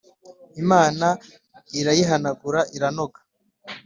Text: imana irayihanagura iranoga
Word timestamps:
imana 0.61 1.07
irayihanagura 1.79 2.59
iranoga 2.75 3.19